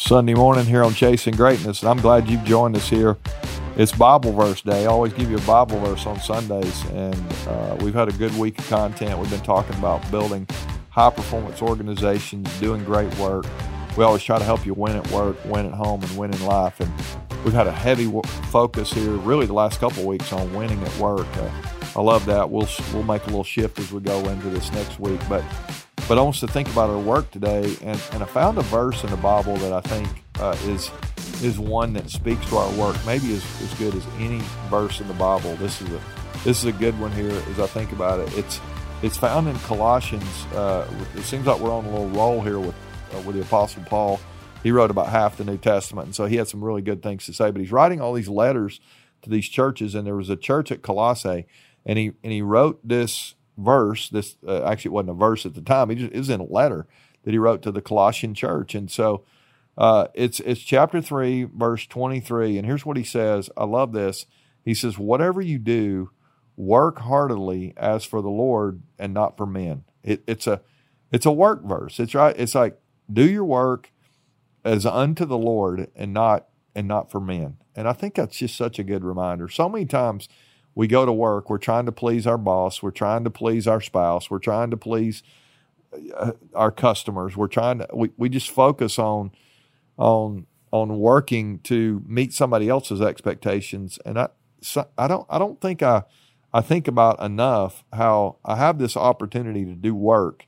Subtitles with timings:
[0.00, 3.18] Sunday morning here on Chasing Greatness, and I'm glad you've joined us here.
[3.76, 4.84] It's Bible verse day.
[4.84, 7.14] I always give you a Bible verse on Sundays, and
[7.46, 9.16] uh, we've had a good week of content.
[9.18, 10.48] We've been talking about building
[10.88, 13.44] high performance organizations, doing great work.
[13.96, 16.46] We always try to help you win at work, win at home, and win in
[16.46, 16.80] life.
[16.80, 16.90] And
[17.44, 18.10] we've had a heavy
[18.50, 21.28] focus here, really the last couple weeks, on winning at work.
[21.36, 21.50] Uh,
[21.94, 22.50] I love that.
[22.50, 25.44] We'll we'll make a little shift as we go into this next week, but
[26.10, 28.62] but I want us to think about our work today, and, and I found a
[28.62, 30.08] verse in the Bible that I think
[30.40, 30.90] uh, is
[31.40, 35.06] is one that speaks to our work, maybe as, as good as any verse in
[35.06, 35.54] the Bible.
[35.54, 36.00] This is a
[36.42, 38.36] this is a good one here as I think about it.
[38.36, 38.60] It's
[39.02, 40.24] it's found in Colossians.
[40.46, 42.74] Uh, it seems like we're on a little roll here with
[43.14, 44.18] uh, with the Apostle Paul.
[44.64, 47.24] He wrote about half the New Testament, and so he had some really good things
[47.26, 47.52] to say.
[47.52, 48.80] But he's writing all these letters
[49.22, 51.46] to these churches, and there was a church at Colossae,
[51.86, 54.08] and he and he wrote this verse.
[54.08, 55.90] This uh, actually wasn't a verse at the time.
[55.90, 56.86] He just, it was in a letter
[57.24, 59.24] that he wrote to the Colossian church, and so
[59.76, 63.50] uh, it's it's chapter three, verse twenty three, and here's what he says.
[63.56, 64.26] I love this.
[64.64, 66.10] He says, "Whatever you do,
[66.56, 70.60] work heartily as for the Lord and not for men." It, it's a
[71.12, 72.00] it's a work verse.
[72.00, 72.34] It's right.
[72.38, 72.80] It's like
[73.12, 73.92] do your work
[74.64, 77.56] as unto the Lord and not and not for men.
[77.74, 79.48] And I think that's just such a good reminder.
[79.48, 80.28] So many times
[80.74, 83.80] we go to work, we're trying to please our boss, we're trying to please our
[83.80, 85.22] spouse, we're trying to please
[86.16, 87.36] uh, our customers.
[87.36, 89.32] We're trying to we, we just focus on
[89.96, 94.28] on on working to meet somebody else's expectations and I
[94.60, 96.04] so I don't I don't think I
[96.52, 100.46] I think about enough how I have this opportunity to do work.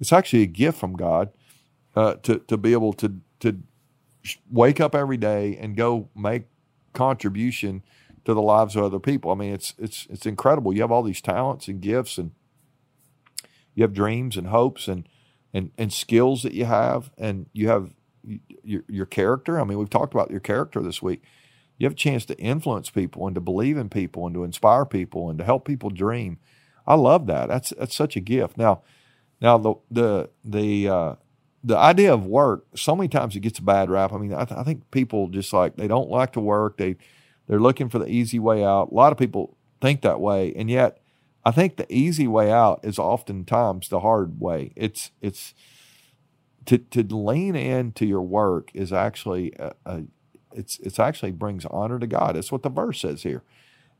[0.00, 1.30] It's actually a gift from God
[1.94, 3.58] uh, to to be able to to
[4.50, 6.44] wake up every day and go make
[6.92, 7.82] contribution
[8.24, 9.30] to the lives of other people.
[9.30, 10.74] I mean, it's it's it's incredible.
[10.74, 12.32] You have all these talents and gifts, and
[13.74, 15.08] you have dreams and hopes and
[15.52, 17.90] and and skills that you have, and you have
[18.62, 19.60] your your character.
[19.60, 21.22] I mean, we've talked about your character this week.
[21.78, 24.84] You have a chance to influence people and to believe in people and to inspire
[24.84, 26.38] people and to help people dream.
[26.86, 27.48] I love that.
[27.48, 28.56] That's that's such a gift.
[28.56, 28.82] Now,
[29.40, 31.14] now the the the uh,
[31.64, 32.66] the idea of work.
[32.76, 34.12] So many times it gets a bad rap.
[34.12, 36.76] I mean, I, th- I think people just like they don't like to work.
[36.76, 36.96] They
[37.46, 38.90] they're looking for the easy way out.
[38.90, 41.02] A lot of people think that way, and yet
[41.44, 44.72] I think the easy way out is oftentimes the hard way.
[44.76, 45.54] It's it's
[46.66, 50.02] to to lean into your work is actually a, a,
[50.52, 52.36] it's it's actually brings honor to God.
[52.36, 53.42] That's what the verse says here.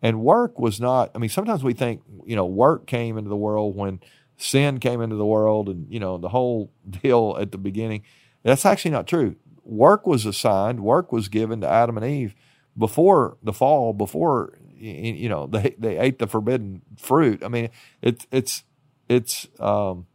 [0.01, 1.11] And work was not.
[1.15, 4.01] I mean, sometimes we think you know work came into the world when
[4.37, 8.03] sin came into the world, and you know the whole deal at the beginning.
[8.45, 9.37] That's actually not true.
[9.65, 10.81] Work was assigned.
[10.81, 12.35] Work was given to Adam and Eve
[12.77, 17.43] before the fall, before you know they they ate the forbidden fruit.
[17.45, 18.65] I mean, it's it's
[19.09, 20.07] it's um,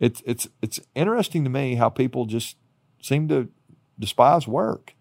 [0.00, 2.56] it's it's it's interesting to me how people just
[3.02, 3.48] seem to
[3.98, 4.94] despise work,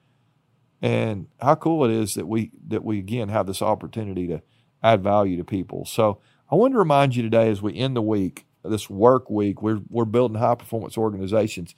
[0.81, 4.41] and how cool it is that we that we again have this opportunity to
[4.81, 5.85] add value to people.
[5.85, 6.19] So
[6.51, 9.81] I want to remind you today as we end the week, this work week, we're
[9.89, 11.73] we're building high performance organizations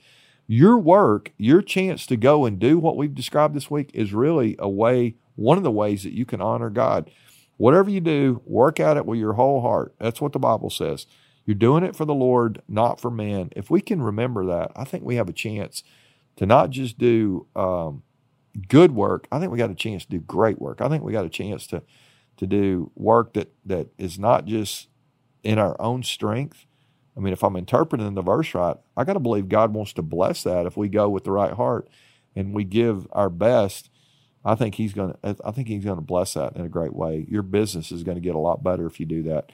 [0.46, 4.56] your work, your chance to go and do what we've described this week is really
[4.58, 7.10] a way, one of the ways that you can honor God.
[7.56, 9.94] Whatever you do, work at it with your whole heart.
[9.98, 11.06] That's what the Bible says.
[11.46, 13.50] You're doing it for the Lord, not for men.
[13.56, 15.82] If we can remember that, I think we have a chance
[16.36, 18.02] to not just do um,
[18.68, 19.26] good work.
[19.32, 20.80] I think we got a chance to do great work.
[20.80, 21.82] I think we got a chance to
[22.36, 24.88] to do work that that is not just
[25.42, 26.66] in our own strength,
[27.16, 30.02] I mean, if I'm interpreting the verse right, I got to believe God wants to
[30.02, 31.88] bless that if we go with the right heart
[32.34, 33.88] and we give our best.
[34.44, 35.36] I think He's going to.
[35.44, 37.26] I think He's going to bless that in a great way.
[37.28, 39.50] Your business is going to get a lot better if you do that.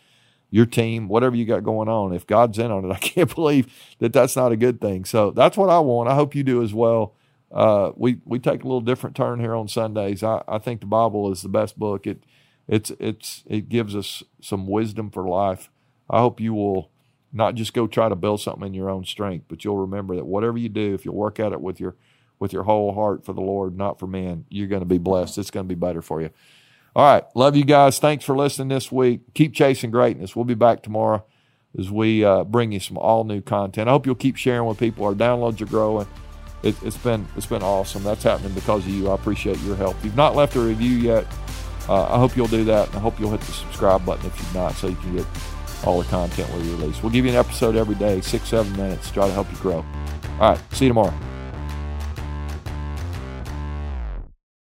[0.50, 3.72] Your team, whatever you got going on, if God's in on it, I can't believe
[4.00, 5.04] that that's not a good thing.
[5.04, 6.10] So that's what I want.
[6.10, 7.14] I hope you do as well.
[7.50, 10.22] Uh, we we take a little different turn here on Sundays.
[10.22, 12.06] I, I think the Bible is the best book.
[12.06, 12.24] It
[12.66, 15.70] it's it's it gives us some wisdom for life.
[16.10, 16.90] I hope you will
[17.32, 20.26] not just go try to build something in your own strength, but you'll remember that
[20.26, 21.96] whatever you do, if you work at it with your
[22.38, 25.38] with your whole heart for the Lord, not for men, you're going to be blessed.
[25.38, 26.30] It's going to be better for you.
[26.94, 27.98] All right, love you guys.
[27.98, 29.20] Thanks for listening this week.
[29.32, 30.34] Keep chasing greatness.
[30.34, 31.24] We'll be back tomorrow
[31.78, 33.88] as we uh, bring you some all new content.
[33.88, 35.06] I hope you'll keep sharing with people.
[35.06, 36.06] Our downloads are growing.
[36.62, 38.02] It, has been it's been awesome.
[38.02, 39.10] That's happening because of you.
[39.10, 39.96] I appreciate your help.
[39.96, 41.26] If you've not left a review yet,
[41.88, 42.88] uh, I hope you'll do that.
[42.88, 45.26] And I hope you'll hit the subscribe button if you've not, so you can get
[45.84, 47.02] all the content we release.
[47.02, 49.84] We'll give you an episode every day, six, seven minutes, try to help you grow.
[50.40, 51.14] All right, see you tomorrow.